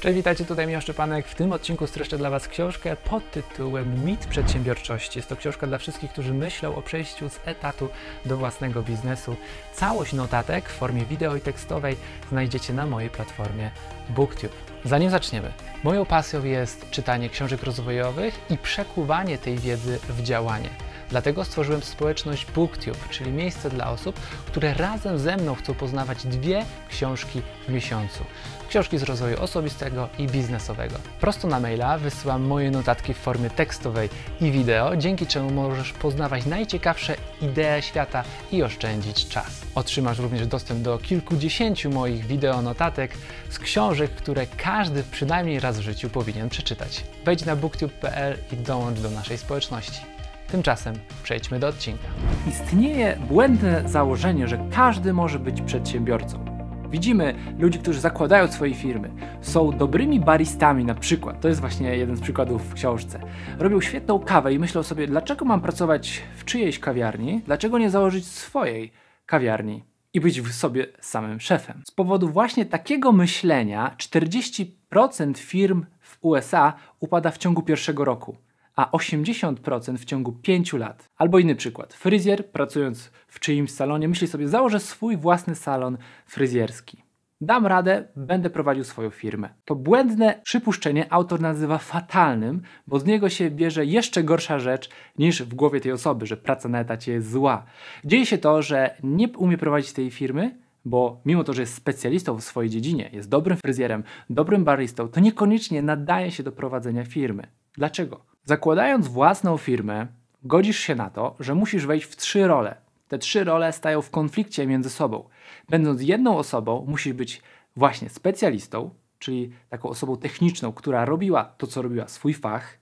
[0.00, 1.26] Cześć, witajcie, tutaj Michał Szczepanek.
[1.26, 5.18] W tym odcinku streszczę dla Was książkę pod tytułem Mit Przedsiębiorczości.
[5.18, 7.88] Jest to książka dla wszystkich, którzy myślą o przejściu z etatu
[8.24, 9.36] do własnego biznesu.
[9.72, 11.96] Całość notatek w formie wideo i tekstowej
[12.28, 13.70] znajdziecie na mojej platformie
[14.08, 14.52] BookTube.
[14.84, 15.52] Zanim zaczniemy,
[15.84, 20.68] moją pasją jest czytanie książek rozwojowych i przekuwanie tej wiedzy w działanie.
[21.10, 26.64] Dlatego stworzyłem społeczność BookTube, czyli miejsce dla osób, które razem ze mną chcą poznawać dwie
[26.90, 28.24] książki w miesiącu.
[28.68, 30.96] Książki z rozwoju osobistego i biznesowego.
[31.20, 34.08] Prosto na maila wysyłam moje notatki w formie tekstowej
[34.40, 39.60] i wideo, dzięki czemu możesz poznawać najciekawsze idee świata i oszczędzić czas.
[39.74, 43.12] Otrzymasz również dostęp do kilkudziesięciu moich wideo notatek
[43.50, 47.04] z książek, które każdy przynajmniej raz w życiu powinien przeczytać.
[47.24, 50.17] Wejdź na booktube.pl i dołącz do naszej społeczności.
[50.50, 52.04] Tymczasem przejdźmy do odcinka.
[52.48, 56.44] Istnieje błędne założenie, że każdy może być przedsiębiorcą.
[56.90, 62.16] Widzimy ludzi, którzy zakładają swoje firmy, są dobrymi baristami na przykład, to jest właśnie jeden
[62.16, 63.20] z przykładów w książce.
[63.58, 68.26] Robią świetną kawę i myślą sobie, dlaczego mam pracować w czyjejś kawiarni, dlaczego nie założyć
[68.26, 68.92] swojej
[69.26, 71.82] kawiarni i być w sobie samym szefem.
[71.86, 78.36] Z powodu właśnie takiego myślenia 40% firm w USA upada w ciągu pierwszego roku
[78.78, 81.04] a 80% w ciągu 5 lat.
[81.16, 81.94] Albo inny przykład.
[81.94, 87.02] Fryzjer, pracując w czyimś salonie, myśli sobie, założę swój własny salon fryzjerski.
[87.40, 89.48] Dam radę, będę prowadził swoją firmę.
[89.64, 95.42] To błędne przypuszczenie autor nazywa fatalnym, bo z niego się bierze jeszcze gorsza rzecz niż
[95.42, 97.64] w głowie tej osoby, że praca na etacie jest zła.
[98.04, 102.36] Dzieje się to, że nie umie prowadzić tej firmy, bo mimo to, że jest specjalistą
[102.36, 107.46] w swojej dziedzinie, jest dobrym fryzjerem, dobrym baristą, to niekoniecznie nadaje się do prowadzenia firmy.
[107.74, 108.27] Dlaczego?
[108.48, 110.06] Zakładając własną firmę,
[110.42, 112.76] godzisz się na to, że musisz wejść w trzy role.
[113.08, 115.28] Te trzy role stają w konflikcie między sobą.
[115.68, 117.42] Będąc jedną osobą, musisz być
[117.76, 122.78] właśnie specjalistą, czyli taką osobą techniczną, która robiła to, co robiła, swój fach,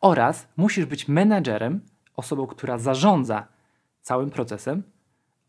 [0.00, 1.80] oraz musisz być menedżerem,
[2.16, 3.46] osobą, która zarządza
[4.02, 4.82] całym procesem,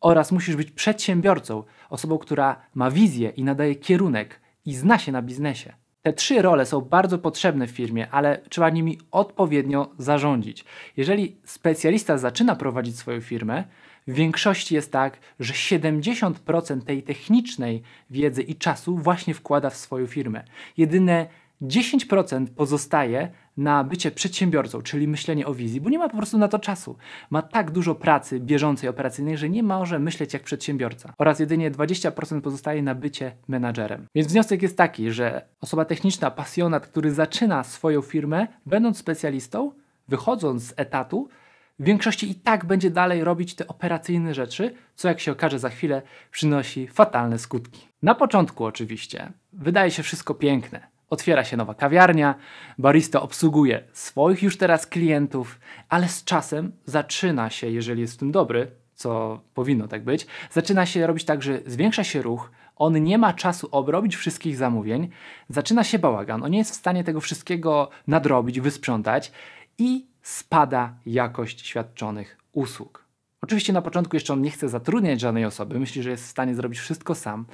[0.01, 5.21] oraz musisz być przedsiębiorcą, osobą, która ma wizję i nadaje kierunek i zna się na
[5.21, 5.73] biznesie.
[6.05, 10.65] Te trzy role są bardzo potrzebne w firmie, ale trzeba nimi odpowiednio zarządzić.
[10.97, 13.63] Jeżeli specjalista zaczyna prowadzić swoją firmę,
[14.07, 20.07] w większości jest tak, że 70% tej technicznej wiedzy i czasu właśnie wkłada w swoją
[20.07, 20.43] firmę.
[20.77, 21.27] Jedyne
[21.61, 26.47] 10% pozostaje na bycie przedsiębiorcą, czyli myślenie o wizji, bo nie ma po prostu na
[26.47, 26.97] to czasu.
[27.29, 31.13] Ma tak dużo pracy bieżącej, operacyjnej, że nie może myśleć jak przedsiębiorca.
[31.17, 34.07] Oraz jedynie 20% pozostaje na bycie menadżerem.
[34.15, 39.71] Więc wniosek jest taki, że osoba techniczna, pasjonat, który zaczyna swoją firmę, będąc specjalistą,
[40.07, 41.29] wychodząc z etatu,
[41.79, 45.69] w większości i tak będzie dalej robić te operacyjne rzeczy, co jak się okaże za
[45.69, 46.01] chwilę
[46.31, 47.87] przynosi fatalne skutki.
[48.01, 52.35] Na początku oczywiście wydaje się wszystko piękne Otwiera się nowa kawiarnia,
[52.77, 58.31] barista obsługuje swoich już teraz klientów, ale z czasem zaczyna się, jeżeli jest w tym
[58.31, 63.17] dobry, co powinno tak być, zaczyna się robić tak, że zwiększa się ruch, on nie
[63.17, 65.09] ma czasu obrobić wszystkich zamówień,
[65.49, 69.31] zaczyna się bałagan, on nie jest w stanie tego wszystkiego nadrobić, wysprzątać
[69.77, 73.05] i spada jakość świadczonych usług.
[73.41, 76.55] Oczywiście na początku jeszcze on nie chce zatrudniać żadnej osoby, myśli, że jest w stanie
[76.55, 77.45] zrobić wszystko sam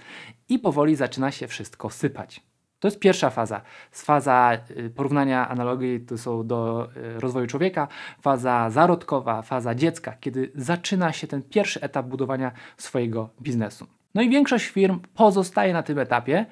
[0.50, 2.51] i powoli zaczyna się wszystko sypać.
[2.82, 3.62] To jest pierwsza faza.
[3.92, 7.88] Faza y, porównania analogii to są do y, rozwoju człowieka,
[8.22, 13.88] faza zarodkowa, faza dziecka, kiedy zaczyna się ten pierwszy etap budowania swojego biznesu.
[14.16, 16.46] No i większość firm pozostaje na tym etapie,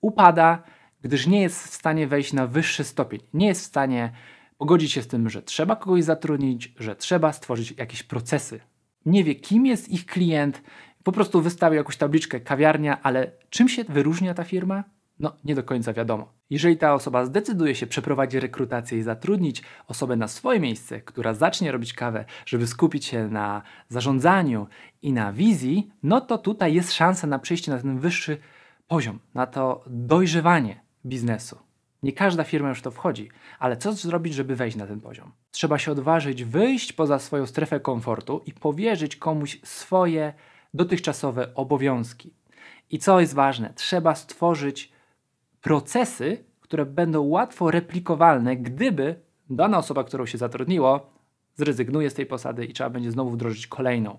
[0.00, 0.62] upada,
[1.02, 3.20] gdyż nie jest w stanie wejść na wyższy stopień.
[3.34, 4.12] Nie jest w stanie
[4.56, 8.60] pogodzić się z tym, że trzeba kogoś zatrudnić, że trzeba stworzyć jakieś procesy.
[9.06, 10.62] Nie wie, kim jest ich klient,
[11.02, 14.84] po prostu wystawia jakąś tabliczkę kawiarnia, ale czym się wyróżnia ta firma?
[15.20, 16.32] No, nie do końca wiadomo.
[16.50, 21.72] Jeżeli ta osoba zdecyduje się przeprowadzić rekrutację i zatrudnić osobę na swoje miejsce, która zacznie
[21.72, 24.66] robić kawę, żeby skupić się na zarządzaniu
[25.02, 28.38] i na wizji, no to tutaj jest szansa na przejście na ten wyższy
[28.88, 31.58] poziom, na to dojrzewanie biznesu.
[32.02, 33.28] Nie każda firma już to wchodzi,
[33.58, 35.32] ale co zrobić, żeby wejść na ten poziom?
[35.50, 40.32] Trzeba się odważyć wyjść poza swoją strefę komfortu i powierzyć komuś swoje
[40.74, 42.34] dotychczasowe obowiązki.
[42.90, 44.92] I co jest ważne, trzeba stworzyć
[45.68, 49.20] procesy, które będą łatwo replikowalne, gdyby
[49.50, 51.12] dana osoba, którą się zatrudniło,
[51.54, 54.18] zrezygnuje z tej posady i trzeba będzie znowu wdrożyć kolejną.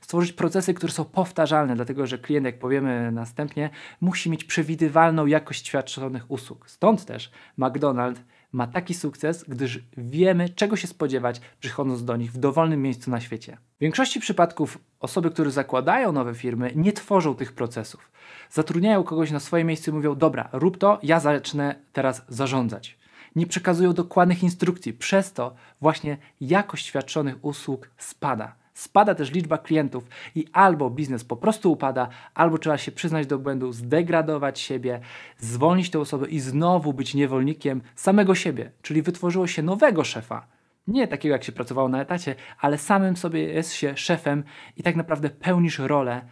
[0.00, 3.70] Stworzyć procesy, które są powtarzalne, dlatego że klient, jak powiemy następnie,
[4.00, 6.70] musi mieć przewidywalną jakość świadczonych usług.
[6.70, 8.20] Stąd też McDonald's
[8.52, 13.20] ma taki sukces, gdyż wiemy, czego się spodziewać, przychodząc do nich w dowolnym miejscu na
[13.20, 13.58] świecie.
[13.76, 18.10] W większości przypadków osoby, które zakładają nowe firmy, nie tworzą tych procesów.
[18.50, 22.98] Zatrudniają kogoś na swoje miejsce i mówią: Dobra, rób to, ja zacznę teraz zarządzać.
[23.36, 28.54] Nie przekazują dokładnych instrukcji, przez to właśnie jakość świadczonych usług spada.
[28.80, 30.04] Spada też liczba klientów
[30.34, 35.00] i albo biznes po prostu upada, albo trzeba się przyznać do błędu, zdegradować siebie,
[35.38, 40.46] zwolnić tę osobę i znowu być niewolnikiem samego siebie, czyli wytworzyło się nowego szefa.
[40.86, 44.44] Nie takiego, jak się pracowało na etacie, ale samym sobie jest się szefem
[44.76, 46.22] i tak naprawdę pełnisz rolę,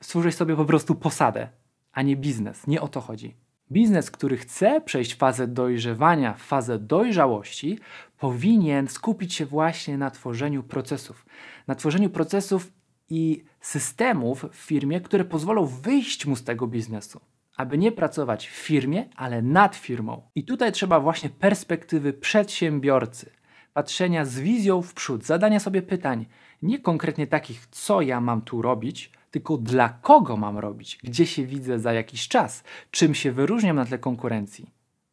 [0.00, 1.48] stworzysz sobie po prostu posadę,
[1.92, 2.66] a nie biznes.
[2.66, 3.47] Nie o to chodzi.
[3.72, 7.78] Biznes, który chce przejść fazę dojrzewania, fazę dojrzałości,
[8.18, 11.26] powinien skupić się właśnie na tworzeniu procesów.
[11.66, 12.72] Na tworzeniu procesów
[13.10, 17.20] i systemów w firmie, które pozwolą wyjść mu z tego biznesu.
[17.56, 20.22] Aby nie pracować w firmie, ale nad firmą.
[20.34, 23.30] I tutaj trzeba właśnie perspektywy przedsiębiorcy,
[23.72, 26.26] patrzenia z wizją w przód, zadania sobie pytań,
[26.62, 31.46] nie konkretnie takich, co ja mam tu robić, tylko dla kogo mam robić, gdzie się
[31.46, 34.70] widzę za jakiś czas, czym się wyróżniam na tle konkurencji.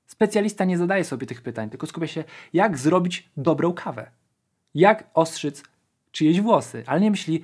[0.07, 2.23] Specjalista nie zadaje sobie tych pytań, tylko skupia się,
[2.53, 4.11] jak zrobić dobrą kawę,
[4.75, 5.63] jak ostrzyc
[6.11, 7.41] czyjeś włosy, ale nie myśli,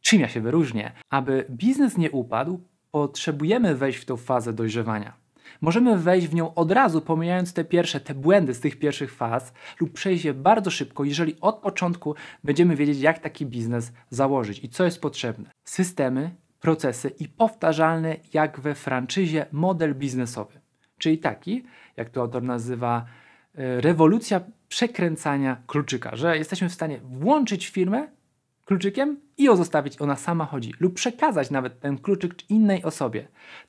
[0.00, 0.92] czym ja się wyróżnię.
[1.10, 5.25] Aby biznes nie upadł, potrzebujemy wejść w tą fazę dojrzewania.
[5.60, 9.52] Możemy wejść w nią od razu, pomijając te pierwsze, te błędy z tych pierwszych faz,
[9.80, 12.14] lub przejść je bardzo szybko, jeżeli od początku
[12.44, 15.50] będziemy wiedzieć, jak taki biznes założyć i co jest potrzebne.
[15.64, 20.60] Systemy, procesy i powtarzalny, jak we franczyzie, model biznesowy.
[20.98, 21.64] Czyli taki,
[21.96, 23.04] jak to autor nazywa,
[23.54, 28.08] e, rewolucja przekręcania kluczyka, że jesteśmy w stanie włączyć firmę
[28.66, 33.28] kluczykiem i ją zostawić, ona sama chodzi, lub przekazać nawet ten kluczyk innej osobie.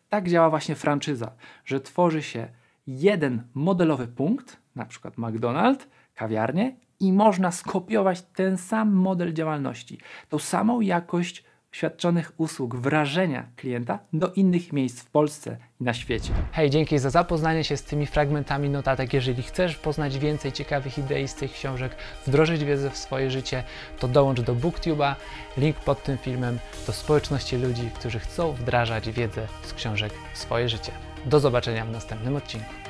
[0.10, 1.32] Tak działa właśnie franczyza,
[1.66, 2.48] że tworzy się
[2.88, 5.86] jeden modelowy punkt, na przykład McDonald's,
[6.16, 10.00] kawiarnię, i można skopiować ten sam model działalności,
[10.30, 11.44] tą samą jakość
[11.77, 16.33] świadczonych usług, wrażenia klienta do innych miejsc w Polsce i na świecie.
[16.51, 19.13] Hej, dzięki za zapoznanie się z tymi fragmentami notatek.
[19.13, 21.95] Jeżeli chcesz poznać więcej ciekawych idei z tych książek,
[22.27, 23.63] wdrożyć wiedzę w swoje życie,
[24.00, 25.15] to dołącz do BookTube'a.
[25.57, 30.69] Link pod tym filmem do społeczności ludzi, którzy chcą wdrażać wiedzę z książek w swoje
[30.69, 30.91] życie.
[31.25, 32.87] Do zobaczenia w następnym odcinku.